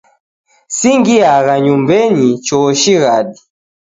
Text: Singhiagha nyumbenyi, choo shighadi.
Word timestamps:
Singhiagha 0.77 1.55
nyumbenyi, 1.65 2.29
choo 2.45 2.67
shighadi. 2.81 3.37